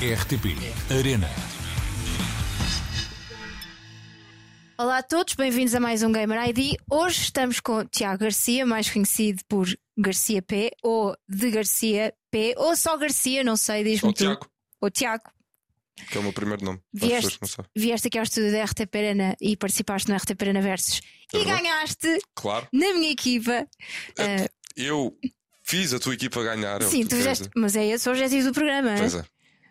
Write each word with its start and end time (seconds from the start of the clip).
RTP 0.00 0.46
Arena. 0.96 1.28
Olá 4.78 4.98
a 4.98 5.02
todos, 5.02 5.34
bem-vindos 5.34 5.74
a 5.74 5.80
mais 5.80 6.02
um 6.04 6.12
Gamer 6.12 6.48
ID. 6.50 6.76
Hoje 6.88 7.22
estamos 7.22 7.58
com 7.58 7.84
Tiago 7.84 8.20
Garcia, 8.22 8.64
mais 8.64 8.88
conhecido 8.88 9.42
por 9.48 9.66
Garcia 9.96 10.40
P, 10.40 10.70
ou 10.82 11.16
de 11.28 11.50
Garcia 11.50 12.14
P, 12.30 12.54
ou 12.56 12.76
só 12.76 12.96
Garcia, 12.96 13.42
não 13.42 13.56
sei, 13.56 13.82
diz-me 13.82 14.06
Ou 14.08 14.12
tu. 14.12 14.18
Tiago, 14.18 14.46
Ou 14.80 14.90
Tiago. 14.90 15.24
que 16.10 16.16
é 16.16 16.20
o 16.20 16.22
meu 16.22 16.32
primeiro 16.32 16.64
nome. 16.64 16.80
Vieste, 16.92 17.38
vieste 17.76 18.06
aqui 18.06 18.18
ao 18.18 18.24
estúdio 18.24 18.52
da 18.52 18.64
RTP 18.64 18.94
Arena 18.94 19.36
e 19.40 19.56
participaste 19.56 20.08
no 20.08 20.16
RTP 20.16 20.40
Arena 20.42 20.60
Versus 20.62 21.00
É 21.34 21.38
e 21.38 21.44
verdade. 21.44 21.62
ganhaste 21.62 22.18
Claro, 22.36 22.68
na 22.72 22.92
minha 22.94 23.10
equipa. 23.10 23.66
Ah, 24.16 24.48
eu 24.76 25.18
fiz 25.64 25.92
a 25.92 25.98
tua 25.98 26.14
equipa 26.14 26.40
ganhar. 26.44 26.82
é 26.82 26.86
sim, 26.86 27.04
tu 27.04 27.16
fizeste, 27.16 27.50
mas 27.56 27.74
é 27.74 27.84
esse 27.86 28.08
o 28.08 28.12
objetivo 28.12 28.46
do 28.48 28.54
programa. 28.54 28.94
Pois 28.96 29.14
é. 29.16 29.24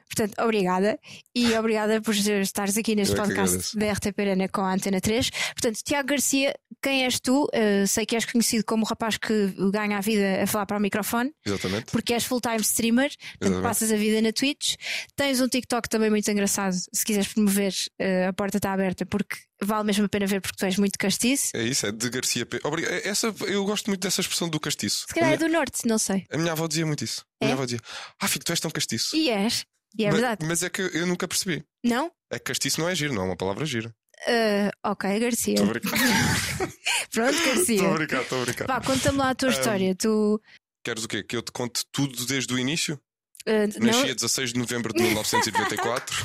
Portanto, 0.07 0.34
obrigada. 0.41 0.99
E 1.35 1.53
obrigada 1.55 2.02
por 2.02 2.15
estares 2.15 2.77
aqui 2.77 2.95
neste 2.95 3.15
Eu 3.15 3.21
é 3.23 3.25
podcast 3.27 3.77
da 3.77 3.91
RTP 3.91 4.20
Arena 4.20 4.48
com 4.48 4.61
a 4.61 4.73
Antena 4.73 4.99
3. 4.99 5.29
Portanto, 5.29 5.79
Tiago 5.84 6.07
Garcia, 6.07 6.53
quem 6.81 7.03
és 7.05 7.20
tu? 7.20 7.45
Uh, 7.45 7.85
sei 7.88 8.05
que 8.05 8.15
és 8.15 8.25
conhecido 8.25 8.63
como 8.65 8.84
o 8.84 8.88
rapaz 8.88 9.17
que 9.17 9.53
ganha 9.71 9.98
a 9.98 10.01
vida 10.01 10.43
a 10.43 10.48
falar 10.48 10.65
para 10.65 10.77
o 10.77 10.79
microfone, 10.79 11.31
Exatamente. 11.45 11.91
porque 11.91 12.13
és 12.13 12.23
full-time 12.23 12.62
streamer, 12.62 13.12
portanto, 13.39 13.62
passas 13.62 13.91
a 13.91 13.95
vida 13.95 14.21
na 14.21 14.31
Twitch. 14.31 14.75
Tens 15.15 15.41
um 15.41 15.48
TikTok 15.48 15.88
também 15.89 16.09
muito 16.09 16.29
engraçado. 16.31 16.73
Se 16.93 17.05
quiseres 17.05 17.31
promover, 17.34 17.73
uh, 18.01 18.29
a 18.29 18.34
porta 18.34 18.57
está 18.57 18.73
aberta, 18.73 19.05
porque 19.05 19.37
vale 19.62 19.85
mesmo 19.85 20.05
a 20.05 20.09
pena 20.09 20.26
ver, 20.26 20.41
porque 20.41 20.57
tu 20.57 20.65
és 20.65 20.77
muito 20.77 20.98
castiço. 20.98 21.55
É 21.55 21.63
isso, 21.63 21.85
é 21.85 21.91
de 21.91 22.09
Garcia 22.09 22.45
P. 22.45 22.59
Obrigado. 22.63 22.93
Essa, 23.03 23.34
eu 23.48 23.63
gosto 23.65 23.87
muito 23.87 24.01
dessa 24.01 24.21
expressão 24.21 24.49
do 24.49 24.59
castiço. 24.59 25.05
Se 25.07 25.13
calhar 25.13 25.29
a, 25.29 25.34
é 25.34 25.37
minha, 25.37 25.49
do 25.49 25.53
Norte, 25.53 25.87
não 25.87 25.98
sei. 25.98 26.26
a 26.31 26.37
minha 26.37 26.51
avó 26.51 26.67
dizia 26.67 26.85
muito 26.85 27.03
isso. 27.03 27.26
A 27.41 27.45
É? 27.45 27.48
minha 27.48 27.53
avó 27.55 27.65
dizia: 27.65 27.79
Ah, 28.20 28.27
filho, 28.27 28.43
tu 28.45 28.51
és 28.51 28.59
tão 28.59 28.71
castiço. 28.71 29.15
E 29.15 29.29
és. 29.29 29.65
E 29.98 30.05
é 30.05 30.08
mas, 30.12 30.20
verdade. 30.20 30.46
mas 30.46 30.64
é 30.64 30.70
que 30.70 30.82
eu 30.82 31.05
nunca 31.07 31.27
percebi. 31.27 31.63
Não? 31.84 32.12
É 32.32 32.38
que 32.40 32.46
castiço 32.46 32.80
não 32.82 32.90
é 32.90 32.96
giro, 32.96 33.13
não 33.13 33.24
é 33.24 33.26
uma 33.26 33.38
palavra 33.38 33.66
gira. 33.66 33.94
Uh, 34.27 34.71
ok, 34.84 35.20
Garcia. 35.20 35.54
Estou 35.54 35.68
a 35.70 35.74
brincar. 35.74 35.91
Pronto, 37.12 37.46
Garcia. 37.46 37.76
Estou 37.76 37.91
a 37.91 37.94
brincar, 37.94 38.21
estou 38.24 38.41
a 38.41 38.46
brincar. 38.46 38.68
Vá, 38.68 38.82
conta-me 38.82 39.18
lá 39.18 39.29
a 39.29 39.35
tua 39.35 39.49
Um, 39.49 39.52
história. 39.52 39.96
Tu. 39.96 40.41
Queres 40.84 41.04
o 41.04 41.07
quê? 41.07 41.24
Que 41.24 41.35
eu 41.38 41.41
te 41.41 41.52
conte 41.52 41.84
tudo 41.91 42.26
desde 42.26 42.54
o 42.54 42.57
início? 42.60 42.99
uh, 43.48 43.84
Nasci 43.84 44.04
não, 44.04 44.10
a 44.10 44.13
16 44.13 44.54
de 44.54 44.60
novembro 44.60 44.94
de 44.94 45.02
1994. 45.04 46.16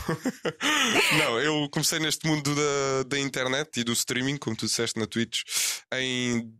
não, 1.18 1.38
eu 1.40 1.68
comecei 1.70 1.98
neste 1.98 2.26
mundo 2.26 2.54
da, 2.54 3.02
da 3.06 3.18
internet 3.18 3.78
e 3.80 3.84
do 3.84 3.92
streaming, 3.92 4.36
como 4.38 4.56
tu 4.56 4.66
disseste 4.66 4.98
na 4.98 5.06
Twitch, 5.06 5.42
em 5.94 6.52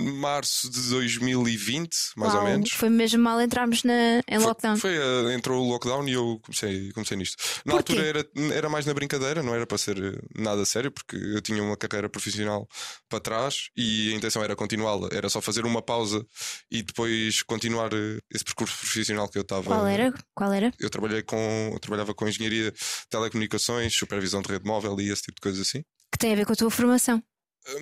março 0.00 0.70
de 0.70 0.80
2020, 0.90 1.96
mais 2.16 2.32
ou 2.34 2.40
Uau, 2.40 2.48
menos. 2.48 2.70
Foi 2.72 2.88
mesmo 2.88 3.22
mal 3.22 3.40
entrarmos 3.40 3.82
na, 3.84 4.18
em 4.28 4.38
Foi- 4.38 4.46
lockdown. 4.46 4.76
Foi, 4.76 4.96
eh, 4.96 5.34
entrou 5.34 5.64
o 5.64 5.68
lockdown 5.70 6.08
e 6.08 6.12
eu 6.12 6.38
comecei, 6.42 6.90
comecei 6.92 7.16
nisto. 7.16 7.36
Na 7.64 7.74
Porquê? 7.74 7.92
altura 7.92 8.06
era, 8.08 8.30
era 8.54 8.68
mais 8.68 8.86
na 8.86 8.94
brincadeira, 8.94 9.42
não 9.42 9.54
era 9.54 9.66
para 9.66 9.78
ser 9.78 9.96
eh, 9.98 10.18
nada 10.34 10.64
sério, 10.64 10.90
porque 10.90 11.16
eu 11.16 11.40
tinha 11.40 11.62
uma 11.62 11.76
carreira 11.76 12.08
profissional 12.08 12.68
para 13.08 13.20
trás 13.20 13.68
e 13.76 14.12
a 14.12 14.16
intenção 14.16 14.42
era 14.42 14.54
continuá-la. 14.56 15.08
Era 15.12 15.28
só 15.28 15.40
fazer 15.40 15.64
uma 15.64 15.82
pausa 15.82 16.24
e 16.70 16.82
depois 16.82 17.42
continuar 17.42 17.92
eh, 17.92 18.18
esse 18.32 18.44
percurso 18.44 18.76
profissional 18.78 19.28
que 19.28 19.38
eu 19.38 19.42
estava. 19.42 19.64
Qual 19.64 19.86
era? 19.86 20.12
Qual 20.34 20.52
era? 20.52 20.72
Eu 20.78 20.90
trabalhei 20.90 21.22
com, 21.22 21.70
eu 21.72 21.78
trabalhava 21.80 22.14
com 22.14 22.28
engenharia 22.28 22.70
de 22.72 22.78
telecomunicações, 23.10 23.94
supervisão 23.94 24.42
de 24.42 24.48
rede 24.52 24.64
móvel 24.66 24.98
e 25.00 25.10
esse 25.10 25.22
tipo 25.22 25.36
de 25.36 25.40
coisas 25.40 25.60
assim. 25.68 25.82
Que 26.12 26.18
tem 26.18 26.32
a 26.32 26.36
ver 26.36 26.46
com 26.46 26.52
a 26.52 26.56
tua 26.56 26.70
formação. 26.70 27.22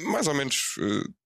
Mais 0.07 0.27
ou 0.27 0.35
menos, 0.35 0.75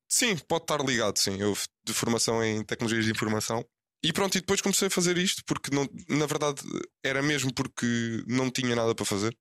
sim, 0.09 0.37
pode 0.49 0.65
estar 0.65 0.81
ligado, 0.85 1.19
sim. 1.19 1.41
Eu 1.41 1.57
de 1.85 1.93
formação 1.95 2.43
em 2.45 2.63
tecnologias 2.65 3.05
de 3.05 3.11
informação. 3.11 3.65
E 4.01 4.13
pronto, 4.13 4.37
e 4.39 4.41
depois 4.41 4.61
comecei 4.61 4.87
a 4.87 4.91
fazer 4.91 5.19
isto 5.19 5.43
porque 5.45 5.75
não, 5.75 5.85
na 6.09 6.25
verdade 6.25 6.63
era 7.05 7.21
mesmo 7.21 7.53
porque 7.53 8.23
não 8.29 8.49
tinha 8.49 8.77
nada 8.77 8.95
para 8.95 9.05
fazer. 9.05 9.37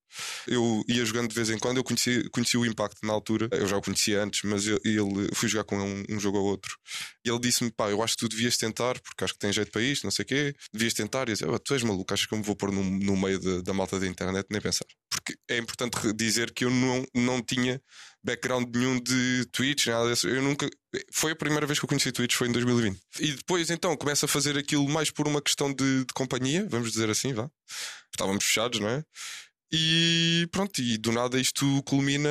Eu 0.47 0.83
ia 0.87 1.05
jogando 1.05 1.29
de 1.29 1.35
vez 1.35 1.51
em 1.51 1.59
quando, 1.59 1.77
eu 1.77 1.83
conheci, 1.83 2.27
conheci 2.31 2.57
o 2.57 2.65
Impact 2.65 2.97
na 3.05 3.13
altura, 3.13 3.47
eu 3.51 3.67
já 3.67 3.77
o 3.77 3.81
conhecia 3.83 4.23
antes, 4.23 4.41
mas 4.43 4.65
eu, 4.65 4.79
ele 4.83 5.29
fui 5.35 5.47
jogar 5.47 5.63
com 5.63 5.77
um, 5.77 6.03
um 6.09 6.19
jogo 6.19 6.39
ou 6.39 6.45
outro. 6.45 6.75
E 7.23 7.29
ele 7.29 7.39
disse-me: 7.39 7.71
pá, 7.71 7.89
eu 7.91 8.01
acho 8.01 8.15
que 8.15 8.21
tu 8.21 8.29
devias 8.29 8.57
tentar, 8.57 8.99
porque 9.01 9.23
acho 9.23 9.33
que 9.33 9.39
tem 9.39 9.53
jeito 9.53 9.71
para 9.71 9.81
isto, 9.83 10.03
não 10.05 10.11
sei 10.11 10.23
o 10.23 10.27
quê, 10.27 10.55
devias 10.73 10.93
tentar. 10.95 11.27
E 11.27 11.31
eu 11.31 11.35
disse: 11.35 11.45
"Ah, 11.45 11.59
tu 11.59 11.73
és 11.75 11.83
maluco, 11.83 12.11
achas 12.13 12.25
que 12.25 12.33
eu 12.33 12.37
me 12.39 12.43
vou 12.43 12.55
pôr 12.55 12.71
no, 12.71 12.83
no 12.83 13.15
meio 13.15 13.39
da- 13.39 13.61
da 13.61 13.73
malta 13.73 13.99
da 13.99 14.07
internet? 14.07 14.47
Nem 14.49 14.61
pensar. 14.61 14.85
Porque 15.09 15.35
é 15.49 15.57
importante 15.57 16.13
dizer 16.13 16.51
que 16.53 16.65
eu 16.65 16.71
não, 16.71 17.05
não 17.15 17.41
tinha 17.43 17.79
background 18.27 18.75
nenhum 18.75 18.99
de 18.99 19.45
Twitch, 19.51 19.87
nada 19.87 20.09
disso. 20.09 20.27
Eu 20.27 20.41
nunca. 20.41 20.69
Foi 21.11 21.31
a 21.31 21.35
primeira 21.35 21.65
vez 21.65 21.79
que 21.79 21.85
eu 21.85 21.89
conheci 21.89 22.11
Twitch, 22.11 22.35
foi 22.35 22.47
em 22.47 22.51
2020. 22.51 22.99
E 23.19 23.31
depois 23.31 23.69
então 23.69 23.95
começo 23.97 24.25
a 24.25 24.27
fazer 24.27 24.57
aquilo 24.57 24.87
mais 24.89 25.09
por 25.09 25.27
uma 25.27 25.41
questão 25.41 25.73
de, 25.73 25.99
de 26.05 26.13
companhia, 26.13 26.67
vamos 26.69 26.91
dizer 26.91 27.09
assim, 27.09 27.33
vá. 27.33 27.49
Estávamos 28.13 28.43
fechados, 28.45 28.79
não 28.79 28.89
é? 28.89 29.03
E 29.71 30.47
pronto, 30.51 30.79
e 30.81 30.97
do 30.97 31.11
nada 31.11 31.39
isto 31.39 31.81
culmina 31.83 32.29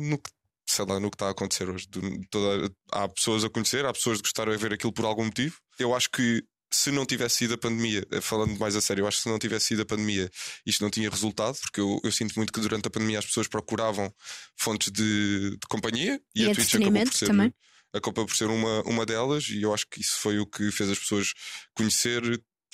no 0.00 0.18
que. 0.18 0.30
Sei 0.70 0.84
lá, 0.84 1.00
no 1.00 1.10
que 1.10 1.14
está 1.14 1.28
a 1.28 1.30
acontecer 1.30 1.68
hoje. 1.68 1.86
Do- 1.88 2.20
toda- 2.30 2.70
há 2.92 3.08
pessoas 3.08 3.42
a 3.42 3.48
conhecer, 3.48 3.86
há 3.86 3.92
pessoas 3.92 4.18
que 4.18 4.24
gostaram 4.24 4.52
de 4.52 4.58
ver 4.58 4.74
aquilo 4.74 4.92
por 4.92 5.04
algum 5.06 5.24
motivo. 5.24 5.56
Eu 5.78 5.94
acho 5.94 6.10
que 6.10 6.42
se 6.70 6.90
não 6.90 7.06
tivesse 7.06 7.36
sido 7.36 7.54
a 7.54 7.58
pandemia, 7.58 8.06
eh, 8.10 8.20
falando 8.20 8.58
mais 8.58 8.76
a 8.76 8.80
sério, 8.80 9.02
eu 9.02 9.08
acho 9.08 9.18
que 9.18 9.22
se 9.22 9.28
não 9.28 9.38
tivesse 9.38 9.66
sido 9.66 9.82
a 9.82 9.86
pandemia, 9.86 10.30
isto 10.66 10.82
não 10.82 10.90
tinha 10.90 11.08
resultado, 11.08 11.58
porque 11.60 11.80
eu, 11.80 12.00
eu 12.04 12.12
sinto 12.12 12.34
muito 12.36 12.52
que 12.52 12.60
durante 12.60 12.86
a 12.86 12.90
pandemia 12.90 13.18
as 13.18 13.26
pessoas 13.26 13.48
procuravam 13.48 14.12
fontes 14.56 14.90
de, 14.92 15.50
de 15.50 15.66
companhia 15.68 16.20
E 16.34 16.48
a 16.48 16.54
Twitch 16.54 16.74
acabou 16.74 17.04
por 17.04 17.14
ser, 17.14 17.26
também. 17.26 17.54
acabou 17.92 18.26
por 18.26 18.36
ser 18.36 18.46
uma, 18.46 18.82
uma 18.82 19.06
delas, 19.06 19.48
e 19.48 19.62
eu 19.62 19.72
acho 19.72 19.86
que 19.88 20.00
isso 20.00 20.18
foi 20.20 20.38
o 20.38 20.46
que 20.46 20.70
fez 20.70 20.90
as 20.90 20.98
pessoas 20.98 21.32
conhecer 21.74 22.22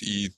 e 0.01 0.29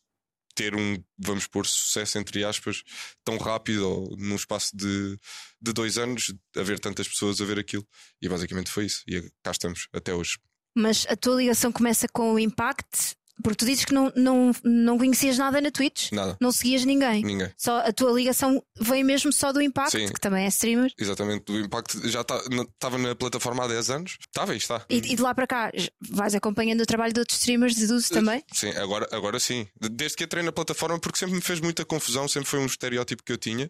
ter 0.57 0.75
um, 0.75 0.97
vamos 1.19 1.45
pôr, 1.45 1.67
sucesso 1.67 2.17
entre 2.17 2.43
aspas, 2.43 2.81
tão 3.23 3.37
rápido, 3.37 3.87
ou 3.87 4.17
num 4.17 4.35
espaço 4.35 4.75
de, 4.75 5.17
de 5.61 5.71
dois 5.71 5.99
anos, 5.99 6.33
haver 6.55 6.79
tantas 6.79 7.07
pessoas 7.07 7.39
a 7.39 7.45
ver 7.45 7.59
aquilo. 7.59 7.87
E 8.19 8.27
basicamente 8.27 8.71
foi 8.71 8.85
isso. 8.85 9.03
E 9.07 9.21
cá 9.43 9.51
estamos, 9.51 9.87
até 9.93 10.15
hoje. 10.15 10.39
Mas 10.75 11.05
a 11.07 11.15
tua 11.15 11.35
ligação 11.35 11.71
começa 11.71 12.07
com 12.07 12.33
o 12.33 12.39
Impact, 12.39 13.15
porque 13.43 13.57
tu 13.57 13.65
dizes 13.65 13.85
que 13.85 13.93
não, 13.93 14.11
não, 14.15 14.51
não 14.63 14.97
conhecias 14.97 15.37
nada 15.37 15.61
na 15.61 15.71
Twitch. 15.71 16.11
Nada, 16.11 16.37
Não 16.41 16.51
seguias 16.51 16.83
ninguém. 16.85 17.23
ninguém. 17.23 17.51
Só 17.57 17.79
a 17.79 17.91
tua 17.93 18.11
ligação 18.11 18.61
veio 18.79 19.05
mesmo 19.05 19.31
só 19.31 19.51
do 19.53 19.61
Impact, 19.61 19.91
Sim. 19.91 20.07
que 20.13 20.19
também 20.19 20.45
é 20.45 20.47
streamer. 20.47 20.91
Exatamente, 20.97 21.51
o 21.51 21.59
Impact 21.59 22.07
já 22.09 22.21
estava 22.21 22.97
na 22.97 23.15
plataforma 23.15 23.63
há 23.63 23.67
10 23.67 23.89
anos. 23.89 24.17
Estava 24.21 24.53
e 24.53 24.57
está. 24.57 24.85
E, 24.89 24.97
e 24.97 25.15
de 25.15 25.21
lá 25.21 25.33
para 25.35 25.47
cá 25.47 25.71
vais 26.09 26.33
acompanhando 26.35 26.81
o 26.81 26.85
trabalho 26.85 27.13
de 27.13 27.19
outros 27.19 27.37
streamers, 27.39 27.75
deduzo 27.75 28.09
também. 28.09 28.43
Sim, 28.53 28.69
agora, 28.71 29.07
agora 29.11 29.39
sim. 29.39 29.67
De- 29.79 29.89
Desde 29.89 30.17
que 30.17 30.23
entrei 30.23 30.43
na 30.43 30.51
plataforma, 30.51 30.99
porque 30.99 31.17
sempre 31.19 31.35
me 31.35 31.41
fez 31.41 31.59
muita 31.59 31.83
confusão, 31.85 32.27
sempre 32.27 32.49
foi 32.49 32.59
um 32.59 32.65
estereótipo 32.65 33.23
que 33.23 33.31
eu 33.31 33.37
tinha, 33.37 33.69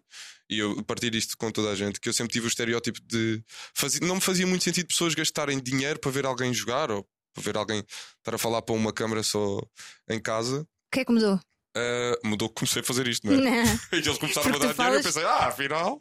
e 0.49 0.59
eu 0.59 0.81
partilho 0.83 1.17
isto 1.17 1.37
com 1.37 1.51
toda 1.51 1.71
a 1.71 1.75
gente, 1.75 1.99
que 1.99 2.07
eu 2.09 2.13
sempre 2.13 2.31
tive 2.33 2.45
o 2.45 2.49
estereótipo 2.49 2.99
de. 3.05 3.41
Fazia, 3.73 3.99
não 4.05 4.15
me 4.15 4.21
fazia 4.21 4.45
muito 4.47 4.63
sentido 4.63 4.87
pessoas 4.87 5.13
gastarem 5.13 5.59
dinheiro 5.61 5.99
para 5.99 6.11
ver 6.11 6.25
alguém 6.25 6.53
jogar 6.53 6.89
ou 6.91 7.05
ver 7.41 7.57
alguém 7.57 7.83
estar 8.17 8.35
a 8.35 8.37
falar 8.37 8.61
para 8.61 8.75
uma 8.75 8.93
câmara 8.93 9.23
só 9.23 9.61
em 10.09 10.19
casa. 10.19 10.61
O 10.61 10.67
que 10.91 11.01
é 11.01 11.05
que 11.05 11.11
mudou? 11.11 11.39
Ah, 11.77 12.19
mudou 12.23 12.49
que 12.49 12.55
comecei 12.55 12.81
a 12.81 12.85
fazer 12.85 13.07
isto, 13.07 13.27
não 13.27 13.33
é? 13.33 13.63
Não. 13.63 13.79
E 13.93 13.95
eles 13.97 14.17
começaram 14.17 14.51
Porque 14.51 14.65
a 14.65 14.67
dar 14.67 14.73
dinheiro 14.73 14.95
e 14.95 14.97
eu 14.97 15.03
pensei, 15.03 15.23
ah, 15.23 15.47
afinal. 15.47 15.97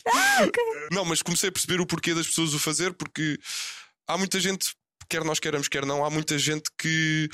Não, 0.91 1.05
mas 1.05 1.21
comecei 1.21 1.51
a 1.51 1.53
perceber 1.53 1.81
o 1.81 1.87
porquê 1.87 2.15
das 2.15 2.27
pessoas 2.27 2.55
o 2.55 2.59
fazer, 2.59 2.95
porque 2.95 3.39
há 4.09 4.17
muita 4.17 4.41
gente, 4.41 4.75
quer 5.09 5.23
nós 5.23 5.39
queiramos, 5.39 5.69
quer 5.69 5.85
não, 5.85 6.03
há 6.03 6.09
muita 6.09 6.39
gente 6.39 6.71
que, 6.79 7.29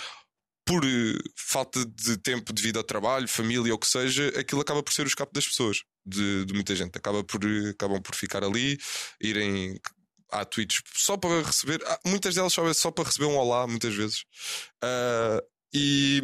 por 0.66 0.84
eh, 0.84 1.18
falta 1.36 1.84
de 1.84 2.16
tempo 2.16 2.52
devido 2.52 2.78
ao 2.78 2.84
trabalho, 2.84 3.28
família 3.28 3.72
ou 3.72 3.76
o 3.76 3.78
que 3.78 3.86
seja, 3.86 4.28
aquilo 4.36 4.60
acaba 4.60 4.82
por 4.82 4.92
ser 4.92 5.04
o 5.04 5.08
escape 5.08 5.32
das 5.32 5.46
pessoas, 5.46 5.82
de, 6.04 6.44
de 6.44 6.52
muita 6.52 6.74
gente. 6.74 6.96
Acaba 6.96 7.22
por, 7.22 7.44
eh, 7.44 7.70
acabam 7.70 8.02
por 8.02 8.16
ficar 8.16 8.42
ali, 8.42 8.76
irem 9.20 9.78
à 10.32 10.44
Twitch 10.44 10.80
só 10.94 11.16
para 11.16 11.42
receber. 11.42 11.80
Muitas 12.04 12.34
delas 12.34 12.52
só, 12.52 12.72
só 12.72 12.90
para 12.90 13.04
receber 13.04 13.26
um 13.26 13.36
olá, 13.36 13.66
muitas 13.66 13.94
vezes. 13.94 14.24
Ah, 14.82 15.40
e 15.74 16.20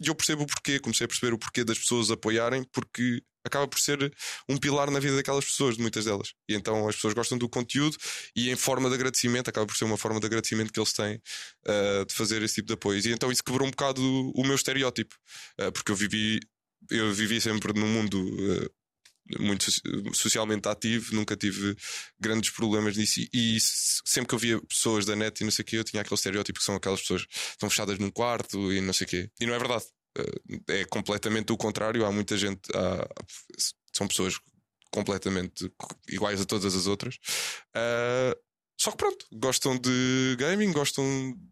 eu 0.00 0.14
percebo 0.14 0.42
o 0.44 0.46
porquê, 0.46 0.78
comecei 0.78 1.04
a 1.06 1.08
perceber 1.08 1.32
o 1.34 1.38
porquê 1.38 1.64
das 1.64 1.78
pessoas 1.78 2.10
apoiarem, 2.10 2.64
porque 2.72 3.22
acaba 3.44 3.66
por 3.68 3.78
ser 3.78 4.12
um 4.48 4.56
pilar 4.58 4.90
na 4.90 4.98
vida 5.00 5.16
daquelas 5.16 5.44
pessoas, 5.44 5.76
de 5.76 5.82
muitas 5.82 6.04
delas. 6.04 6.34
E 6.48 6.54
então 6.54 6.88
as 6.88 6.96
pessoas 6.96 7.14
gostam 7.14 7.38
do 7.38 7.48
conteúdo 7.48 7.96
e 8.34 8.50
em 8.50 8.56
forma 8.56 8.88
de 8.88 8.94
agradecimento, 8.96 9.48
acaba 9.48 9.66
por 9.66 9.76
ser 9.76 9.84
uma 9.84 9.96
forma 9.96 10.20
de 10.20 10.26
agradecimento 10.26 10.72
que 10.72 10.78
eles 10.80 10.92
têm 10.92 11.20
ah, 11.66 12.04
de 12.06 12.14
fazer 12.14 12.42
esse 12.42 12.56
tipo 12.56 12.68
de 12.68 12.74
apoios. 12.74 13.06
E 13.06 13.12
então 13.12 13.30
isso 13.32 13.42
quebrou 13.44 13.66
um 13.66 13.70
bocado 13.70 14.00
o, 14.02 14.32
o 14.40 14.44
meu 14.44 14.54
estereótipo, 14.56 15.14
Ah, 15.58 15.72
porque 15.72 15.90
eu 15.92 15.96
vivi, 15.96 16.40
eu 16.90 17.12
vivi 17.12 17.40
sempre 17.40 17.72
num 17.72 17.88
mundo. 17.88 18.18
ah, 18.66 18.85
muito 19.38 19.64
soci- 19.64 19.82
socialmente 20.14 20.68
ativo, 20.68 21.14
nunca 21.14 21.36
tive 21.36 21.76
grandes 22.20 22.50
problemas 22.50 22.96
nisso. 22.96 23.20
E, 23.20 23.56
e 23.56 23.58
sempre 23.60 24.28
que 24.28 24.34
eu 24.34 24.38
via 24.38 24.60
pessoas 24.62 25.04
da 25.06 25.16
net 25.16 25.40
e 25.40 25.44
não 25.44 25.50
sei 25.50 25.62
o 25.62 25.66
quê, 25.66 25.76
eu 25.76 25.84
tinha 25.84 26.00
aquele 26.02 26.14
estereótipo 26.14 26.58
que 26.58 26.64
são 26.64 26.74
aquelas 26.76 27.00
pessoas 27.00 27.24
que 27.26 27.34
estão 27.50 27.68
fechadas 27.70 27.98
num 27.98 28.10
quarto 28.10 28.72
e 28.72 28.80
não 28.80 28.92
sei 28.92 29.06
o 29.06 29.10
quê. 29.10 29.30
E 29.40 29.46
não 29.46 29.54
é 29.54 29.58
verdade. 29.58 29.84
Eh, 30.18 30.80
É 30.80 30.84
completamente 30.86 31.52
o 31.52 31.56
contrário. 31.56 32.04
Há 32.06 32.12
muita 32.12 32.36
gente, 32.36 32.60
há- 32.74 33.08
são 33.92 34.06
pessoas 34.08 34.38
completamente 34.90 35.70
iguais 36.08 36.40
a 36.40 36.44
todas 36.46 36.74
as 36.74 36.86
outras. 36.86 37.18
Ah, 37.74 38.36
só 38.80 38.90
que 38.90 38.96
pronto, 38.98 39.26
gostam 39.32 39.76
de 39.78 40.36
gaming, 40.38 40.72
gostam 40.72 41.04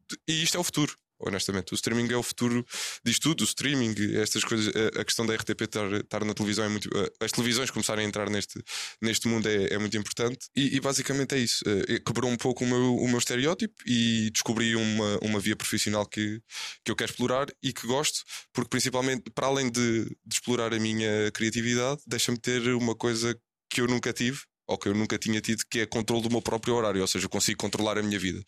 de... 0.08 0.18
e 0.28 0.42
isto 0.42 0.56
é 0.56 0.60
o 0.60 0.64
futuro. 0.64 0.96
Honestamente. 1.26 1.72
O 1.72 1.74
streaming 1.74 2.12
é 2.12 2.16
o 2.16 2.22
futuro 2.22 2.64
disto 3.04 3.22
tudo, 3.22 3.40
o 3.42 3.44
streaming, 3.44 3.94
estas 4.16 4.44
coisas, 4.44 4.72
a, 4.98 5.04
questão 5.04 5.26
da 5.26 5.34
RTP 5.34 5.62
estar, 5.62 5.92
estar, 5.92 6.24
na 6.24 6.34
televisão 6.34 6.64
é 6.64 6.68
muito. 6.68 6.88
As 7.20 7.32
televisões 7.32 7.70
começarem 7.70 8.04
a 8.04 8.08
entrar 8.08 8.28
neste, 8.30 8.62
neste 9.00 9.28
mundo 9.28 9.48
é, 9.48 9.74
é 9.74 9.78
muito 9.78 9.96
importante. 9.96 10.46
E, 10.54 10.76
e, 10.76 10.80
basicamente 10.80 11.34
é 11.34 11.38
isso. 11.38 11.64
Eh, 11.66 12.00
quebrou 12.00 12.30
um 12.30 12.36
pouco 12.36 12.64
o 12.64 12.66
meu, 12.66 12.96
o 12.96 13.08
meu 13.08 13.18
estereótipo 13.18 13.74
e 13.86 14.30
descobri 14.30 14.76
uma, 14.76 15.18
uma 15.22 15.40
via 15.40 15.56
profissional 15.56 16.06
que, 16.06 16.40
que 16.84 16.90
eu 16.90 16.96
quero 16.96 17.10
explorar 17.10 17.46
e 17.62 17.72
que 17.72 17.86
gosto, 17.86 18.20
porque 18.52 18.68
principalmente, 18.68 19.30
para 19.30 19.46
além 19.46 19.70
de, 19.70 20.04
de 20.04 20.34
explorar 20.34 20.72
a 20.74 20.78
minha 20.78 21.30
criatividade, 21.32 22.00
deixa-me 22.06 22.38
ter 22.38 22.74
uma 22.74 22.94
coisa 22.94 23.36
que 23.70 23.80
eu 23.80 23.86
nunca 23.86 24.12
tive 24.12 24.40
ou 24.66 24.78
que 24.78 24.88
eu 24.88 24.94
nunca 24.94 25.18
tinha 25.18 25.40
tido, 25.40 25.64
que 25.68 25.80
é 25.80 25.86
controle 25.86 26.22
do 26.22 26.30
meu 26.30 26.42
próprio 26.42 26.74
horário, 26.74 27.00
ou 27.00 27.06
seja, 27.06 27.26
eu 27.26 27.30
consigo 27.30 27.58
controlar 27.58 27.98
a 27.98 28.02
minha 28.02 28.18
vida. 28.18 28.42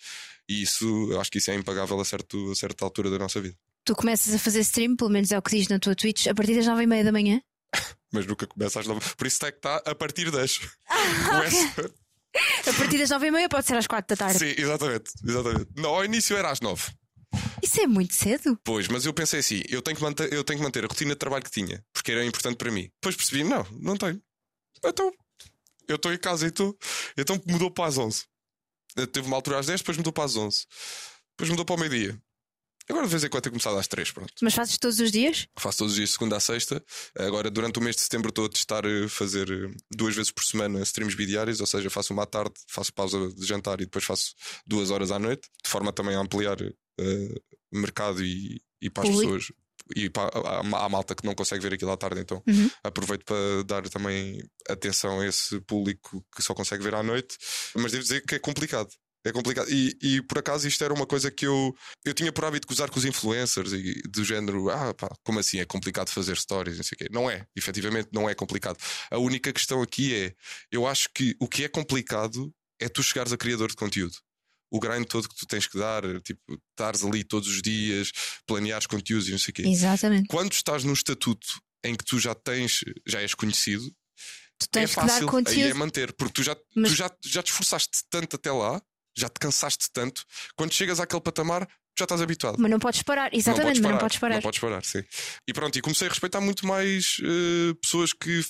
E 0.49 0.63
isso, 0.63 0.87
eu 1.11 1.21
acho 1.21 1.31
que 1.31 1.39
isso 1.39 1.51
é 1.51 1.55
impagável 1.55 2.01
a, 2.01 2.05
certo, 2.05 2.51
a 2.51 2.55
certa 2.55 2.85
altura 2.85 3.11
da 3.11 3.19
nossa 3.19 3.41
vida. 3.41 3.57
Tu 3.85 3.95
começas 3.95 4.35
a 4.35 4.39
fazer 4.39 4.61
stream, 4.61 4.97
pelo 4.97 5.11
menos 5.11 5.31
é 5.31 5.39
o 5.39 5.43
que 5.43 5.57
diz 5.57 5.69
na 5.69 5.79
tua 5.79 5.95
Twitch, 5.95 6.27
a 6.27 6.35
partir 6.35 6.55
das 6.55 6.67
nove 6.67 6.83
e 6.83 6.87
meia 6.87 7.05
da 7.05 7.13
manhã? 7.13 7.41
Mas 8.13 8.27
nunca 8.27 8.47
começa 8.47 8.81
às 8.81 8.87
nove. 8.87 9.01
Por 9.17 9.27
isso 9.27 9.45
é 9.45 9.53
que 9.53 9.59
está 9.59 9.77
a 9.77 9.95
partir 9.95 10.31
das. 10.31 10.61
Ah, 10.89 11.41
okay. 11.41 11.91
A 12.67 12.73
partir 12.77 12.99
das 12.99 13.09
nove 13.11 13.29
e 13.29 13.31
meia 13.31 13.49
pode 13.49 13.67
ser 13.67 13.77
às 13.77 13.87
quatro 13.87 14.15
da 14.15 14.27
tarde. 14.27 14.39
Sim, 14.39 14.55
exatamente. 14.59 15.11
exatamente. 15.25 15.71
Não, 15.75 15.91
ao 15.91 16.05
início 16.05 16.37
era 16.37 16.51
às 16.51 16.61
nove. 16.61 16.83
Isso 17.63 17.81
é 17.81 17.87
muito 17.87 18.15
cedo. 18.15 18.59
Pois, 18.63 18.89
mas 18.89 19.07
eu 19.07 19.15
pensei 19.15 19.41
assim: 19.41 19.63
eu 19.69 19.81
tenho, 19.81 19.97
que 19.97 20.03
manter, 20.03 20.33
eu 20.33 20.45
tenho 20.45 20.59
que 20.59 20.65
manter 20.65 20.85
a 20.85 20.87
rotina 20.87 21.11
de 21.13 21.17
trabalho 21.17 21.45
que 21.45 21.51
tinha, 21.51 21.83
porque 21.93 22.13
era 22.13 22.25
importante 22.25 22.57
para 22.57 22.71
mim. 22.71 22.91
Depois 23.01 23.17
percebi: 23.17 23.43
não, 23.45 23.67
não 23.81 23.97
tenho. 23.97 24.21
Então 24.85 25.13
eu 25.89 25.97
estou 25.97 26.13
em 26.13 26.19
casa 26.19 26.47
e 26.47 26.51
tu. 26.51 26.77
Então 27.17 27.41
mudou 27.47 27.71
para 27.71 27.87
as 27.87 27.99
11. 27.99 28.25
Teve 29.13 29.27
uma 29.27 29.37
altura 29.37 29.59
às 29.59 29.67
10, 29.67 29.81
depois 29.81 29.97
mudou 29.97 30.13
para 30.13 30.25
as 30.25 30.37
11. 30.37 30.65
Depois 31.33 31.51
mudou 31.51 31.65
para 31.65 31.75
o 31.77 31.79
meio-dia. 31.79 32.19
Agora 32.89 33.05
de 33.05 33.11
vez 33.11 33.25
em 33.25 33.29
quando 33.29 33.43
tem 33.43 33.51
começado 33.51 33.77
às 33.77 33.89
3, 33.89 34.13
pronto. 34.13 34.33
Mas 34.41 34.55
fazes 34.55 34.79
todos 34.79 35.01
os 35.01 35.11
dias? 35.11 35.49
Faço 35.59 35.79
todos 35.79 35.93
os 35.93 35.97
dias, 35.97 36.11
segunda 36.11 36.37
a 36.37 36.41
sexta. 36.41 36.83
Agora, 37.19 37.51
durante 37.51 37.79
o 37.81 37.83
mês 37.83 37.97
de 37.97 38.03
setembro, 38.03 38.29
estou 38.29 38.47
a 38.47 38.49
testar 38.49 38.85
eh, 38.85 39.09
fazer 39.09 39.51
eh, 39.51 39.75
duas 39.91 40.15
vezes 40.15 40.31
por 40.31 40.45
semana 40.45 40.81
streams 40.83 41.17
bidiários, 41.17 41.61
ou 41.61 41.67
seja, 41.67 41.91
faço 41.91 42.13
uma 42.13 42.23
à 42.23 42.27
tarde, 42.27 42.55
faço 42.69 42.93
pausa 42.93 43.29
de 43.29 43.45
jantar 43.45 43.81
e 43.81 43.87
depois 43.87 44.05
faço 44.05 44.35
duas 44.65 44.91
horas 44.91 45.11
à 45.11 45.19
noite, 45.19 45.49
de 45.65 45.69
forma 45.69 45.93
também 45.93 46.15
a 46.15 46.21
ampliar 46.21 46.63
uh, 46.63 47.43
mercado 47.73 48.25
e, 48.25 48.63
e 48.81 48.89
para 48.89 49.03
as 49.03 49.17
pessoas 49.17 49.53
e 49.95 50.11
para, 50.11 50.31
há, 50.35 50.89
malta 50.89 51.15
que 51.15 51.25
não 51.25 51.35
consegue 51.35 51.63
ver 51.63 51.75
aquilo 51.75 51.93
à 51.93 51.97
tarde, 51.97 52.21
então 52.21 52.43
uhum. 52.47 52.71
aproveito 52.83 53.25
para 53.25 53.65
dar 53.65 53.89
também 53.89 54.43
atenção 54.69 55.21
a 55.21 55.27
esse 55.27 55.61
público 55.61 56.25
que 56.35 56.43
só 56.43 56.55
consegue 56.55 56.83
ver 56.83 56.95
à 56.95 57.03
noite. 57.03 57.37
Mas 57.75 57.93
devo 57.93 58.03
dizer 58.03 58.23
que 58.23 58.35
é 58.35 58.39
complicado. 58.39 58.91
É 59.25 59.33
complicado. 59.33 59.69
E, 59.69 59.97
e, 60.01 60.23
por 60.23 60.39
acaso 60.39 60.69
isto 60.69 60.83
era 60.85 60.95
uma 60.95 61.05
coisa 61.07 61.33
que 61.33 61.45
eu, 61.47 61.75
eu 62.05 62.15
tinha 62.15 62.31
por 62.31 62.45
hábito 62.45 62.69
gozar 62.69 62.89
com 62.89 62.99
os 62.99 63.05
influencers 63.05 63.73
e 63.73 64.01
do 64.09 64.25
género, 64.25 64.71
ah, 64.71 64.95
pá, 64.95 65.09
como 65.25 65.41
assim? 65.41 65.59
É 65.59 65.65
complicado 65.65 66.11
fazer 66.11 66.37
stories, 66.37 66.77
não 66.77 66.85
sei 66.85 66.95
o 66.95 66.99
quê. 66.99 67.09
Não 67.11 67.29
é, 67.29 67.45
efetivamente 67.57 68.09
não 68.13 68.31
é 68.31 68.35
complicado. 68.37 68.79
A 69.11 69.19
única 69.19 69.53
questão 69.53 69.83
aqui 69.83 70.15
é, 70.15 70.33
eu 70.71 70.87
acho 70.87 71.09
que 71.13 71.35
o 71.41 71.49
que 71.49 71.65
é 71.65 71.69
complicado 71.69 72.55
é 72.81 72.89
tu 72.89 73.03
chegares 73.03 73.33
a 73.33 73.37
criador 73.37 73.69
de 73.69 73.77
conteúdo 73.77 74.17
o 74.71 74.81
grind 74.81 75.07
todo 75.07 75.29
que 75.29 75.37
tu 75.37 75.47
tens 75.47 75.67
que 75.67 75.79
dar, 75.79 76.03
tipo, 76.23 76.41
estares 76.71 77.05
ali 77.05 77.23
todos 77.23 77.49
os 77.49 77.63
dias, 77.63 78.11
planeares 78.47 78.87
conteúdos 78.87 79.29
e 79.29 79.33
não 79.33 79.39
sei 79.39 79.53
o 79.53 79.55
quê. 79.55 79.63
Exatamente. 79.63 80.29
Quando 80.29 80.53
estás 80.53 80.85
num 80.85 80.93
estatuto 80.93 81.61
em 81.85 81.95
que 81.95 82.05
tu 82.05 82.19
já 82.19 82.35
tens, 82.35 82.81
já 83.07 83.21
és 83.21 83.35
conhecido, 83.35 83.89
tu 84.59 84.69
tens 84.71 84.91
é 84.91 84.95
fácil, 84.95 85.15
que 85.15 85.25
dar 85.25 85.31
conteúdo. 85.31 85.65
aí 85.65 85.71
é 85.71 85.75
manter, 85.75 86.13
porque 86.13 86.35
tu 86.35 86.43
já, 86.43 86.57
Mas... 86.75 86.91
tu 86.91 86.97
já, 86.97 87.11
já 87.25 87.43
te 87.43 87.51
esforçaste 87.51 88.03
tanto 88.11 88.37
até 88.37 88.51
lá, 88.51 88.81
já 89.17 89.29
te 89.29 89.39
cansaste 89.39 89.89
tanto, 89.93 90.25
quando 90.57 90.73
chegas 90.73 91.01
àquele 91.01 91.23
patamar, 91.23 91.67
já 91.99 92.05
estás 92.05 92.21
habituado. 92.21 92.57
Mas 92.59 92.71
não 92.71 92.79
podes 92.79 93.03
parar, 93.03 93.33
exatamente, 93.33 93.81
não 93.81 93.89
mas 93.89 93.93
não 93.93 93.99
podes 93.99 94.19
parar. 94.19 94.35
Não 94.35 94.43
podes 94.43 94.61
parar, 94.61 94.85
sim. 94.85 95.03
E 95.49 95.53
pronto, 95.53 95.79
e 95.79 95.81
comecei 95.81 96.07
a 96.07 96.11
respeitar 96.11 96.41
muito 96.41 96.67
mais 96.67 97.19
uh, 97.21 97.75
pessoas 97.77 98.13
que 98.13 98.45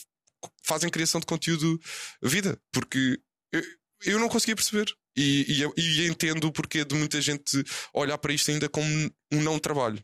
fazem 0.64 0.90
criação 0.90 1.20
de 1.20 1.26
conteúdo 1.26 1.80
vida, 2.22 2.60
porque 2.72 3.20
eu, 3.52 3.62
eu 4.04 4.19
não 4.19 4.28
conseguia 4.28 4.56
perceber. 4.56 4.92
E, 5.16 5.64
e, 5.76 5.80
e 5.80 6.06
entendo 6.06 6.44
o 6.46 6.52
porquê 6.52 6.84
de 6.84 6.94
muita 6.94 7.20
gente 7.20 7.64
olhar 7.94 8.18
para 8.18 8.32
isto 8.32 8.50
ainda 8.50 8.68
como 8.68 8.86
um 9.32 9.42
não 9.42 9.58
trabalho. 9.58 10.02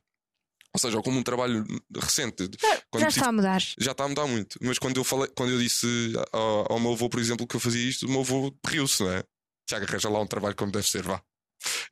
Ou 0.75 0.81
seja, 0.81 1.03
como 1.03 1.19
um 1.19 1.23
trabalho 1.23 1.64
recente. 1.94 2.49
Já, 2.94 3.00
já 3.00 3.09
está 3.09 3.29
a 3.29 3.32
mudar. 3.32 3.61
Já 3.79 3.93
está 3.93 4.05
a 4.05 4.09
mudar 4.09 4.26
muito. 4.26 4.59
Mas 4.62 4.79
quando 4.79 4.97
eu 4.97 5.05
falei, 5.05 5.29
quando 5.37 5.53
eu 5.53 5.59
disse 5.59 5.87
ao, 6.32 6.73
ao 6.73 6.81
meu 6.81 6.93
avô, 6.93 7.11
por 7.11 7.20
exemplo, 7.20 7.47
que 7.47 7.55
eu 7.55 7.61
fazia 7.61 7.87
isto, 7.87 8.06
o 8.06 8.11
meu 8.11 8.20
avô 8.20 8.56
riu-se, 8.67 9.03
não 9.03 9.12
é? 9.12 9.23
Tiago, 9.67 9.85
arranja 9.85 10.09
lá 10.09 10.20
um 10.20 10.26
trabalho 10.26 10.56
como 10.56 10.73
deve 10.73 10.88
ser, 10.88 11.03
vá. 11.03 11.23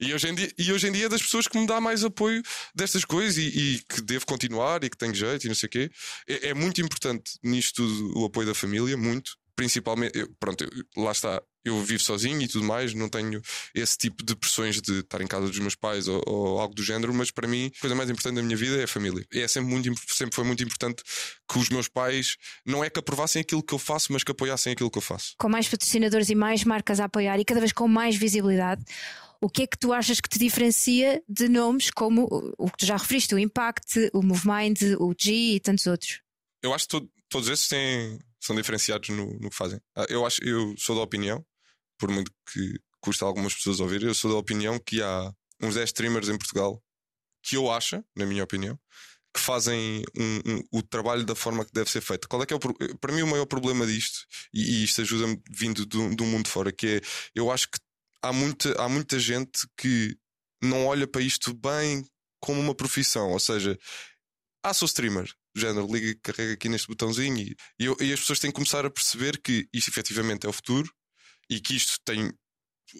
E 0.00 0.12
hoje, 0.14 0.28
em 0.28 0.34
dia, 0.34 0.52
e 0.58 0.72
hoje 0.72 0.88
em 0.88 0.92
dia 0.92 1.06
é 1.06 1.08
das 1.08 1.22
pessoas 1.22 1.46
que 1.46 1.58
me 1.58 1.66
dá 1.66 1.80
mais 1.80 2.02
apoio 2.02 2.42
destas 2.74 3.04
coisas 3.04 3.36
e, 3.36 3.46
e 3.46 3.78
que 3.80 4.00
devo 4.00 4.26
continuar 4.26 4.82
e 4.82 4.90
que 4.90 4.96
tenho 4.96 5.14
jeito 5.14 5.44
e 5.44 5.48
não 5.48 5.54
sei 5.54 5.66
o 5.66 5.70
quê. 5.70 5.90
É, 6.26 6.48
é 6.48 6.54
muito 6.54 6.80
importante 6.80 7.38
nisto 7.42 7.86
tudo 7.86 8.18
o 8.18 8.24
apoio 8.24 8.48
da 8.48 8.54
família, 8.54 8.96
muito 8.96 9.38
principalmente, 9.54 10.18
eu, 10.18 10.34
pronto, 10.40 10.64
eu, 10.64 11.04
lá 11.04 11.12
está, 11.12 11.42
eu 11.64 11.82
vivo 11.82 12.02
sozinho 12.02 12.40
e 12.42 12.48
tudo 12.48 12.64
mais, 12.64 12.94
não 12.94 13.08
tenho 13.08 13.40
esse 13.74 13.96
tipo 13.96 14.24
de 14.24 14.34
pressões 14.34 14.80
de 14.80 15.00
estar 15.00 15.20
em 15.20 15.26
casa 15.26 15.46
dos 15.46 15.58
meus 15.58 15.74
pais 15.74 16.08
ou, 16.08 16.22
ou, 16.26 16.58
algo 16.58 16.74
do 16.74 16.82
género, 16.82 17.12
mas 17.12 17.30
para 17.30 17.46
mim 17.46 17.70
a 17.76 17.80
coisa 17.80 17.94
mais 17.94 18.08
importante 18.08 18.36
da 18.36 18.42
minha 18.42 18.56
vida 18.56 18.80
é 18.80 18.84
a 18.84 18.88
família. 18.88 19.24
E 19.32 19.40
é 19.40 19.48
sempre, 19.48 19.70
muito, 19.70 19.92
sempre 20.08 20.34
foi 20.34 20.44
muito 20.44 20.62
importante 20.62 21.02
que 21.50 21.58
os 21.58 21.68
meus 21.68 21.88
pais 21.88 22.36
não 22.64 22.82
é 22.82 22.90
que 22.90 22.98
aprovassem 22.98 23.42
aquilo 23.42 23.62
que 23.62 23.74
eu 23.74 23.78
faço, 23.78 24.12
mas 24.12 24.24
que 24.24 24.32
apoiassem 24.32 24.72
aquilo 24.72 24.90
que 24.90 24.98
eu 24.98 25.02
faço. 25.02 25.34
Com 25.38 25.48
mais 25.48 25.68
patrocinadores 25.68 26.28
e 26.30 26.34
mais 26.34 26.64
marcas 26.64 27.00
a 27.00 27.04
apoiar 27.04 27.38
e 27.38 27.44
cada 27.44 27.60
vez 27.60 27.72
com 27.72 27.86
mais 27.86 28.16
visibilidade. 28.16 28.82
O 29.42 29.48
que 29.48 29.62
é 29.62 29.66
que 29.66 29.78
tu 29.78 29.92
achas 29.92 30.20
que 30.20 30.28
te 30.28 30.38
diferencia 30.38 31.22
de 31.26 31.48
nomes 31.48 31.90
como 31.90 32.28
o 32.58 32.70
que 32.70 32.76
tu 32.78 32.86
já 32.86 32.96
referiste, 32.96 33.34
o 33.34 33.38
Impact, 33.38 34.10
o 34.12 34.22
MoveMind, 34.22 34.96
o 34.98 35.14
G 35.18 35.32
e 35.32 35.60
tantos 35.60 35.86
outros? 35.86 36.20
Eu 36.62 36.74
acho 36.74 36.84
que 36.84 36.90
todo, 36.90 37.10
todos 37.30 37.48
esses 37.48 37.66
têm, 37.66 38.18
são 38.38 38.54
diferenciados 38.54 39.08
no, 39.08 39.32
no 39.40 39.48
que 39.48 39.56
fazem. 39.56 39.80
Ah, 39.96 40.04
eu 40.10 40.26
acho, 40.26 40.44
eu 40.44 40.74
sou 40.76 40.94
da 40.94 41.00
opinião, 41.00 41.42
por 42.00 42.10
muito 42.10 42.32
que 42.52 42.80
custa 43.00 43.24
algumas 43.24 43.54
pessoas 43.54 43.78
ouvir, 43.78 44.02
eu 44.02 44.14
sou 44.14 44.32
da 44.32 44.38
opinião 44.38 44.78
que 44.78 45.02
há 45.02 45.32
uns 45.62 45.74
10 45.74 45.90
streamers 45.90 46.28
em 46.28 46.38
Portugal 46.38 46.82
que 47.42 47.56
eu 47.56 47.70
acho, 47.70 48.04
na 48.16 48.26
minha 48.26 48.44
opinião, 48.44 48.78
que 49.34 49.40
fazem 49.40 50.02
um, 50.16 50.52
um, 50.52 50.62
o 50.72 50.82
trabalho 50.82 51.24
da 51.24 51.34
forma 51.34 51.64
que 51.64 51.72
deve 51.72 51.90
ser 51.90 52.00
feito. 52.00 52.28
Qual 52.28 52.42
é 52.42 52.46
que 52.46 52.52
é 52.52 52.56
o, 52.56 52.60
para 52.98 53.12
mim 53.12 53.22
o 53.22 53.26
maior 53.26 53.46
problema 53.46 53.86
disto, 53.86 54.26
e, 54.52 54.80
e 54.80 54.84
isto 54.84 55.00
ajuda-me 55.00 55.40
vindo 55.50 55.86
do, 55.86 56.14
do 56.14 56.24
mundo 56.24 56.48
fora, 56.48 56.72
que 56.72 56.86
é 56.86 57.00
eu 57.34 57.50
acho 57.50 57.68
que 57.70 57.78
há 58.22 58.32
muita, 58.32 58.82
há 58.82 58.88
muita 58.88 59.18
gente 59.18 59.66
que 59.76 60.16
não 60.62 60.86
olha 60.86 61.06
para 61.06 61.22
isto 61.22 61.54
bem 61.54 62.04
como 62.40 62.60
uma 62.60 62.74
profissão, 62.74 63.30
ou 63.30 63.40
seja, 63.40 63.78
ah, 64.62 64.74
sou 64.74 64.86
streamer, 64.86 65.32
género, 65.56 65.86
liga, 65.86 66.18
carrega 66.22 66.54
aqui 66.54 66.68
neste 66.68 66.88
botãozinho 66.88 67.38
e, 67.38 67.56
e, 67.78 67.84
e, 68.04 68.12
as 68.12 68.20
pessoas 68.20 68.38
têm 68.38 68.50
que 68.50 68.56
começar 68.56 68.84
a 68.84 68.90
perceber 68.90 69.40
que 69.40 69.68
isto 69.72 69.88
efetivamente 69.88 70.46
é 70.46 70.48
o 70.48 70.52
futuro 70.52 70.92
e 71.50 71.60
que 71.60 71.76
isto 71.76 71.98
tem 72.04 72.32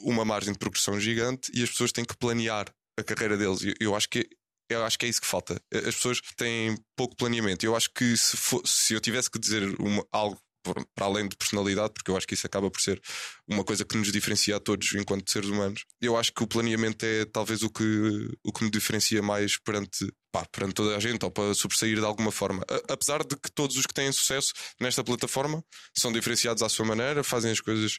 uma 0.03 0.25
margem 0.25 0.53
de 0.53 0.59
progressão 0.59 0.99
gigante 1.01 1.51
e 1.55 1.63
as 1.63 1.71
pessoas 1.71 1.93
têm 1.93 2.05
que 2.05 2.17
planear 2.17 2.67
a 2.99 3.05
carreira 3.05 3.37
deles. 3.37 3.63
Eu, 3.63 3.75
eu 3.81 3.95
acho 3.95 4.09
que 4.09 4.29
eu 4.69 4.85
acho 4.85 4.97
que 4.99 5.07
é 5.07 5.09
isso 5.09 5.21
que 5.21 5.27
falta. 5.27 5.61
As 5.73 5.97
pessoas 5.97 6.21
têm 6.37 6.77
pouco 6.97 7.17
planeamento. 7.17 7.67
Eu 7.67 7.75
acho 7.75 7.91
que 7.93 8.17
se, 8.17 8.37
for, 8.37 8.65
se 8.65 8.95
eu 8.95 9.01
tivesse 9.01 9.29
que 9.29 9.39
dizer 9.39 9.65
uma, 9.81 10.07
algo 10.13 10.41
para 10.63 11.07
além 11.07 11.29
de 11.29 11.37
personalidade, 11.37 11.93
porque 11.95 12.11
eu 12.11 12.17
acho 12.17 12.27
que 12.27 12.35
isso 12.35 12.47
acaba 12.47 12.71
por 12.71 12.81
ser 12.81 13.01
uma 13.49 13.65
coisa 13.65 13.85
que 13.85 13.97
nos 13.97 14.13
diferencia 14.13 14.57
a 14.57 14.61
todos 14.61 14.93
enquanto 14.95 15.31
seres 15.31 15.49
humanos. 15.49 15.85
Eu 16.01 16.17
acho 16.17 16.33
que 16.33 16.43
o 16.43 16.47
planeamento 16.47 17.05
é 17.05 17.25
talvez 17.25 17.63
o 17.63 17.71
que, 17.71 18.29
o 18.45 18.53
que 18.53 18.65
me 18.65 18.71
diferencia 18.71 19.23
mais 19.23 19.59
perante, 19.59 20.13
pá, 20.33 20.45
perante 20.47 20.75
toda 20.75 20.97
a 20.97 21.01
gente 21.01 21.25
ou 21.25 21.31
para 21.31 21.55
sobressair 21.55 21.99
de 21.99 22.05
alguma 22.05 22.31
forma. 22.31 22.65
A, 22.69 22.93
apesar 22.93 23.25
de 23.25 23.37
que 23.37 23.51
todos 23.51 23.77
os 23.77 23.87
que 23.87 23.95
têm 23.95 24.11
sucesso 24.13 24.53
nesta 24.81 25.03
plataforma 25.03 25.65
são 25.97 26.13
diferenciados 26.13 26.63
à 26.63 26.69
sua 26.69 26.85
maneira, 26.85 27.25
fazem 27.25 27.51
as 27.51 27.61
coisas 27.61 27.95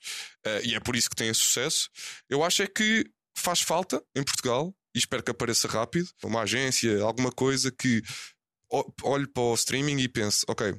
uh, 0.45 0.63
e 0.63 0.75
é 0.75 0.79
por 0.79 0.95
isso 0.95 1.09
que 1.09 1.15
têm 1.15 1.33
sucesso. 1.33 1.89
Eu 2.29 2.43
acho 2.43 2.61
é 2.61 2.67
que 2.67 3.05
faz 3.35 3.61
falta 3.61 4.03
em 4.15 4.23
Portugal 4.23 4.73
e 4.93 4.99
espero 4.99 5.23
que 5.23 5.31
apareça 5.31 5.67
rápido 5.67 6.09
uma 6.23 6.41
agência, 6.41 7.01
alguma 7.01 7.31
coisa 7.31 7.71
que 7.71 8.01
olhe 9.03 9.27
para 9.27 9.43
o 9.43 9.53
streaming 9.53 9.99
e 9.99 10.07
pense: 10.07 10.45
ok, 10.47 10.75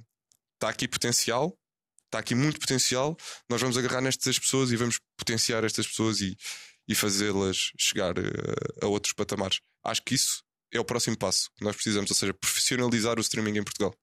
está 0.55 0.69
aqui 0.69 0.87
potencial, 0.89 1.57
está 2.13 2.19
aqui 2.19 2.35
muito 2.35 2.61
potencial, 2.61 3.17
nós 3.49 3.61
vamos 3.61 3.79
agarrar 3.79 4.03
nestas 4.03 4.39
pessoas 4.39 4.71
e 4.71 4.77
vamos 4.77 5.01
potenciar 5.17 5.65
estas 5.65 5.87
pessoas 5.87 6.21
e, 6.21 6.37
e 6.87 6.95
fazê-las 6.95 7.73
chegar 7.79 8.19
a, 8.19 8.23
eh, 8.23 8.83
a 8.83 8.87
outros 8.87 9.15
patamares. 9.15 9.61
Acho 9.83 10.03
que 10.03 10.15
isso 10.15 10.43
é 10.71 10.79
o 10.79 10.85
próximo 10.85 11.17
passo 11.17 11.51
que 11.57 11.65
nós 11.65 11.75
precisamos, 11.75 12.11
ou 12.11 12.17
seja, 12.17 12.35
profissionalizar 12.35 13.19
o 13.19 13.23
streaming 13.23 13.59
em 13.59 13.65
Portugal. 13.65 13.95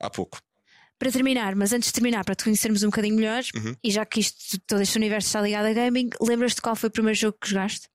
Há 0.00 0.08
pouco. 0.08 0.40
Para 0.98 1.12
terminar, 1.12 1.54
mas 1.54 1.72
antes 1.72 1.88
de 1.88 1.92
terminar, 1.92 2.24
para 2.24 2.34
te 2.34 2.44
conhecermos 2.44 2.82
um 2.82 2.86
bocadinho 2.86 3.16
melhor, 3.16 3.42
uhum. 3.54 3.76
e 3.82 3.90
já 3.90 4.06
que 4.06 4.20
isto, 4.20 4.58
todo 4.66 4.80
este 4.80 4.96
universo 4.96 5.28
está 5.28 5.42
ligado 5.42 5.66
a 5.66 5.72
gaming, 5.72 6.10
lembras-te 6.20 6.62
qual 6.62 6.76
foi 6.76 6.88
o 6.88 6.92
primeiro 6.92 7.18
jogo 7.18 7.36
que 7.40 7.48
jogaste? 7.48 7.88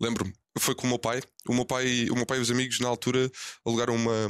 Lembro-me, 0.00 0.34
foi 0.58 0.74
com 0.74 0.86
o 0.86 0.90
meu 0.90 0.98
pai. 0.98 1.22
O 1.46 1.54
meu 1.54 1.64
pai, 1.64 2.08
o 2.10 2.14
meu 2.14 2.26
pai 2.26 2.38
e 2.38 2.40
os 2.40 2.50
amigos, 2.50 2.80
na 2.80 2.88
altura, 2.88 3.30
alugaram 3.64 3.94
uma, 3.94 4.26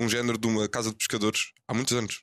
um 0.00 0.08
género 0.08 0.38
de 0.38 0.46
uma 0.46 0.68
casa 0.68 0.90
de 0.90 0.96
pescadores 0.96 1.52
há 1.66 1.74
muitos 1.74 1.94
anos 1.94 2.22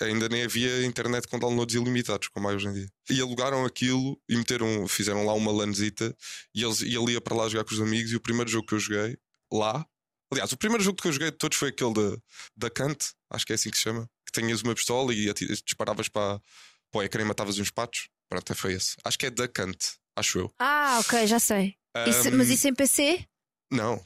ainda 0.00 0.28
nem 0.28 0.44
havia 0.44 0.84
internet 0.84 1.28
com 1.28 1.38
downloads 1.38 1.74
ilimitados, 1.74 2.28
como 2.28 2.48
há 2.48 2.52
hoje 2.52 2.68
em 2.68 2.72
dia. 2.72 2.88
E 3.10 3.20
alugaram 3.20 3.64
aquilo 3.64 4.20
e 4.28 4.36
meteram, 4.36 4.86
fizeram 4.88 5.24
lá 5.24 5.32
uma 5.34 5.52
lanzita 5.52 6.14
e, 6.54 6.62
eles, 6.62 6.80
e 6.80 6.94
ele 6.94 7.12
ia 7.12 7.20
para 7.20 7.36
lá 7.36 7.48
jogar 7.48 7.64
com 7.64 7.74
os 7.74 7.80
amigos. 7.80 8.10
E 8.12 8.16
o 8.16 8.20
primeiro 8.20 8.50
jogo 8.50 8.66
que 8.66 8.74
eu 8.74 8.78
joguei 8.78 9.16
lá, 9.52 9.86
aliás, 10.32 10.52
o 10.52 10.56
primeiro 10.56 10.82
jogo 10.82 11.00
que 11.00 11.08
eu 11.08 11.12
joguei 11.12 11.30
de 11.30 11.36
todos 11.38 11.56
foi 11.56 11.68
aquele 11.68 11.94
da, 11.94 12.16
da 12.56 12.70
Kant, 12.70 13.12
acho 13.30 13.46
que 13.46 13.52
é 13.52 13.54
assim 13.54 13.70
que 13.70 13.76
se 13.76 13.84
chama, 13.84 14.08
que 14.26 14.40
tinhas 14.40 14.62
uma 14.62 14.74
pistola 14.74 15.14
e 15.14 15.32
disparavas 15.64 16.08
para, 16.08 16.40
para 16.90 17.00
o 17.00 17.02
ecrã 17.02 17.22
e 17.22 17.26
matavas 17.26 17.58
uns 17.58 17.70
patos. 17.70 18.08
Pronto, 18.28 18.54
foi 18.54 18.74
esse. 18.74 18.96
Acho 19.04 19.18
que 19.18 19.26
é 19.26 19.30
da 19.30 19.46
Kant, 19.46 19.78
acho 20.16 20.38
eu. 20.38 20.54
Ah, 20.58 20.98
ok, 21.00 21.26
já 21.26 21.38
sei. 21.38 21.76
Um, 21.96 22.10
isso, 22.10 22.32
mas 22.32 22.50
isso 22.50 22.66
em 22.66 22.74
PC? 22.74 23.24
Não. 23.70 24.02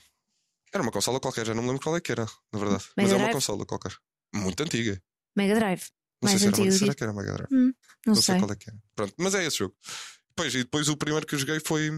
Era 0.73 0.83
uma 0.83 0.93
consola 0.93 1.19
qualquer, 1.19 1.47
já 1.47 1.55
não 1.55 1.63
me 1.63 1.69
lembro 1.69 1.83
qual 1.83 1.97
é 1.97 2.01
que 2.01 2.13
era, 2.13 2.27
na 2.53 2.59
verdade. 2.59 2.85
Mega 2.97 3.09
mas 3.09 3.13
é 3.13 3.17
uma 3.17 3.33
consola 3.33 3.67
qualquer. 3.67 3.97
Muito 4.33 4.63
antiga. 4.63 5.03
Mega 5.37 5.55
Drive. 5.55 5.83
Não 6.23 6.29
mais 6.31 6.41
sei 6.41 6.49
antigo. 6.49 6.71
Se 6.71 6.77
era, 6.77 6.79
será 6.79 6.95
que 6.95 7.03
era 7.05 7.13
Mega 7.13 7.33
Drive? 7.33 7.49
Hum, 7.53 7.75
não, 8.07 8.15
não 8.15 8.15
sei. 8.15 8.35
sei. 8.35 8.39
qual 8.39 8.53
é 8.53 8.57
que 8.57 8.71
era. 8.71 8.79
Pronto, 8.95 9.15
mas 9.19 9.35
é 9.35 9.45
esse 9.45 9.59
jogo. 9.59 9.75
Depois, 10.29 10.55
e 10.55 10.59
depois 10.59 10.89
o 10.89 10.97
primeiro 10.97 11.27
que 11.27 11.35
eu 11.35 11.39
joguei 11.39 11.61
foi 11.61 11.91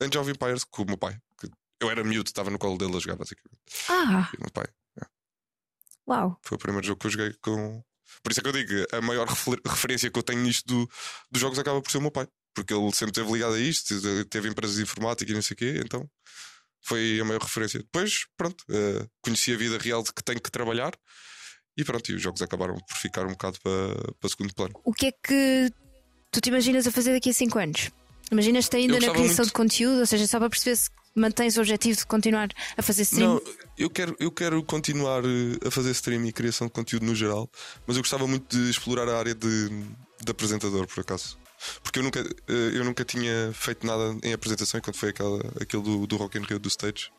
Angel 0.00 0.22
of 0.22 0.30
Empires 0.30 0.64
com 0.64 0.82
o 0.82 0.86
meu 0.86 0.96
pai. 0.96 1.18
Eu 1.80 1.90
era 1.90 2.02
miúdo, 2.02 2.28
estava 2.28 2.50
no 2.50 2.58
colo 2.58 2.76
dele 2.76 2.96
a 2.96 2.98
jogar, 2.98 3.16
basicamente. 3.16 3.60
Ah! 3.88 4.28
E 4.32 4.36
o 4.36 4.40
meu 4.40 4.50
pai. 4.50 4.66
É. 5.00 5.06
Uau! 6.08 6.38
Foi 6.42 6.56
o 6.56 6.58
primeiro 6.58 6.86
jogo 6.86 6.98
que 6.98 7.06
eu 7.06 7.10
joguei 7.10 7.32
com. 7.40 7.84
Por 8.22 8.32
isso 8.32 8.40
é 8.40 8.42
que 8.42 8.48
eu 8.48 8.52
digo, 8.52 8.86
a 8.92 9.00
maior 9.00 9.28
refer 9.28 9.60
referência 9.64 10.10
que 10.10 10.18
eu 10.18 10.22
tenho 10.22 10.40
nisto 10.40 10.66
do, 10.66 10.90
dos 11.30 11.40
jogos 11.40 11.58
acaba 11.58 11.80
por 11.80 11.90
ser 11.90 11.98
o 11.98 12.02
meu 12.02 12.10
pai. 12.10 12.26
Porque 12.52 12.74
ele 12.74 12.90
sempre 12.92 13.10
esteve 13.10 13.30
ligado 13.30 13.54
a 13.54 13.60
isto, 13.60 13.94
teve 14.24 14.48
empresas 14.48 14.76
de 14.76 14.82
informática 14.82 15.30
e 15.30 15.34
não 15.34 15.42
sei 15.42 15.54
o 15.54 15.58
quê, 15.58 15.80
então 15.84 16.10
foi 16.82 17.20
a 17.20 17.24
maior 17.24 17.42
referência. 17.42 17.78
Depois, 17.78 18.26
pronto, 18.36 18.64
uh, 18.70 19.08
conheci 19.20 19.52
a 19.52 19.56
vida 19.56 19.78
real 19.78 20.02
de 20.02 20.12
que 20.12 20.24
tenho 20.24 20.40
que 20.40 20.50
trabalhar 20.50 20.92
e 21.78 21.84
pronto, 21.84 22.10
e 22.10 22.14
os 22.16 22.20
jogos 22.20 22.42
acabaram 22.42 22.74
por 22.74 22.96
ficar 22.96 23.24
um 23.24 23.30
bocado 23.30 23.56
para, 23.62 24.12
para 24.20 24.28
segundo 24.28 24.52
plano. 24.52 24.74
O 24.84 24.92
que 24.92 25.06
é 25.06 25.12
que 25.12 25.72
tu 26.32 26.40
te 26.40 26.48
imaginas 26.48 26.88
a 26.88 26.90
fazer 26.90 27.12
daqui 27.12 27.30
a 27.30 27.32
5 27.32 27.56
anos? 27.56 27.90
Imaginas-te 28.32 28.76
ainda 28.76 28.94
na 28.94 29.12
criação 29.12 29.36
muito... 29.36 29.46
de 29.46 29.52
conteúdo, 29.52 30.00
ou 30.00 30.06
seja, 30.06 30.26
só 30.26 30.40
para 30.40 30.50
perceber 30.50 30.74
se 30.74 30.90
mantens 31.14 31.56
o 31.56 31.60
objetivo 31.60 31.96
de 31.96 32.04
continuar 32.04 32.48
a 32.76 32.82
fazer 32.82 33.02
stream? 33.02 33.34
Não, 33.34 33.42
eu 33.78 33.88
quero, 33.88 34.16
eu 34.18 34.30
quero 34.32 34.62
continuar 34.64 35.24
eh, 35.24 35.66
a 35.66 35.70
fazer 35.70 35.92
stream 35.92 36.26
e 36.26 36.32
criação 36.32 36.66
de 36.66 36.72
conteúdo 36.72 37.06
no 37.06 37.14
geral, 37.14 37.48
mas 37.86 37.96
eu 37.96 38.02
gostava 38.02 38.26
muito 38.26 38.56
de 38.56 38.68
explorar 38.68 39.08
a 39.08 39.16
área 39.16 39.34
de, 39.34 39.68
de 39.68 40.30
apresentador, 40.30 40.84
por 40.88 41.00
acaso. 41.00 41.38
Porque 41.82 42.00
eu 42.00 42.02
nunca, 42.02 42.20
eh, 42.20 42.70
eu 42.74 42.84
nunca 42.84 43.04
tinha 43.04 43.52
feito 43.54 43.86
nada 43.86 44.16
em 44.24 44.32
apresentação 44.32 44.78
enquanto 44.78 44.96
foi 44.96 45.10
aquela, 45.10 45.38
aquele 45.60 45.82
do, 45.84 46.08
do 46.08 46.16
Rock 46.16 46.38
in 46.38 46.42
Rio 46.42 46.58
do 46.58 46.68
stage. 46.68 47.12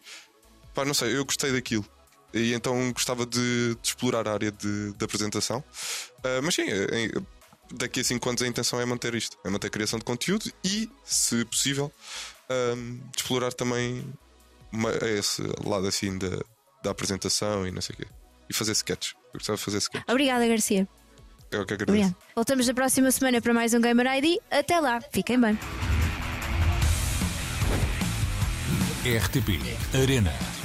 Pá, 0.73 0.83
não 0.83 0.93
sei, 0.93 1.15
eu 1.15 1.23
gostei 1.23 1.53
daquilo. 1.53 1.85
E 2.33 2.53
então 2.53 2.91
gostava 2.91 3.25
de, 3.25 3.75
de 3.75 3.87
explorar 3.87 4.27
a 4.27 4.33
área 4.33 4.51
de, 4.51 4.93
de 4.93 5.05
apresentação. 5.05 5.63
Uh, 6.19 6.41
mas 6.43 6.55
sim, 6.55 6.63
em, 6.63 7.11
daqui 7.71 7.99
a 7.99 8.03
5 8.03 8.29
anos 8.29 8.41
a 8.41 8.47
intenção 8.47 8.79
é 8.79 8.85
manter 8.85 9.15
isto: 9.15 9.37
é 9.43 9.49
manter 9.49 9.67
a 9.67 9.69
criação 9.69 9.99
de 9.99 10.05
conteúdo 10.05 10.51
e, 10.63 10.89
se 11.03 11.43
possível, 11.45 11.91
um, 12.49 12.99
explorar 13.15 13.53
também 13.53 14.05
uma, 14.71 14.91
esse 15.17 15.41
lado 15.63 15.87
assim 15.87 16.17
da, 16.17 16.39
da 16.83 16.91
apresentação 16.91 17.67
e 17.67 17.71
não 17.71 17.81
sei 17.81 17.95
o 17.95 17.97
quê. 17.97 18.07
E 18.49 18.53
fazer 18.53 18.71
sketches. 18.71 19.13
Eu 19.33 19.39
gostava 19.39 19.57
de 19.57 19.63
fazer 19.63 19.77
sketches. 19.77 20.09
Obrigada, 20.09 20.47
Garcia. 20.47 20.87
Eu 21.51 21.65
que 21.65 21.73
agradeço. 21.73 21.97
Obrigada. 21.97 22.17
Voltamos 22.35 22.67
na 22.67 22.73
próxima 22.73 23.11
semana 23.11 23.41
para 23.41 23.53
mais 23.53 23.73
um 23.73 23.81
Gamer 23.81 24.07
ID. 24.17 24.39
Até 24.51 24.79
lá, 24.79 25.01
fiquem 25.01 25.39
bem. 25.39 25.57
RTP 29.05 29.61
Arena. 29.93 30.58